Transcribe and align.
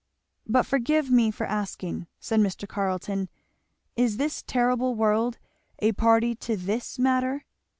"But 0.47 0.63
forgive 0.65 1.11
me 1.11 1.29
for 1.29 1.45
asking," 1.45 2.07
said 2.19 2.39
Mr. 2.39 2.67
Carleton, 2.67 3.29
"is 3.95 4.17
this 4.17 4.41
terrible 4.41 4.95
world 4.95 5.37
a 5.77 5.91
party 5.91 6.33
to 6.37 6.57
this 6.57 6.97
matter? 6.97 7.45